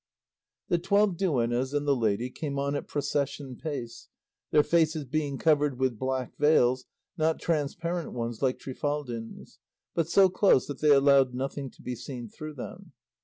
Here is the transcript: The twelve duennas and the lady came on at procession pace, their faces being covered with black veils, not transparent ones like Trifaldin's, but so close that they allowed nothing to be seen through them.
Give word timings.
The 0.69 0.79
twelve 0.79 1.15
duennas 1.15 1.75
and 1.75 1.87
the 1.87 1.95
lady 1.95 2.31
came 2.31 2.57
on 2.57 2.73
at 2.75 2.87
procession 2.87 3.55
pace, 3.55 4.07
their 4.49 4.63
faces 4.63 5.05
being 5.05 5.37
covered 5.37 5.77
with 5.79 5.99
black 5.99 6.35
veils, 6.39 6.85
not 7.17 7.39
transparent 7.39 8.11
ones 8.11 8.41
like 8.41 8.57
Trifaldin's, 8.57 9.59
but 9.93 10.09
so 10.09 10.27
close 10.27 10.65
that 10.65 10.79
they 10.81 10.89
allowed 10.89 11.35
nothing 11.35 11.69
to 11.69 11.83
be 11.83 11.95
seen 11.95 12.29
through 12.29 12.55
them. 12.55 12.93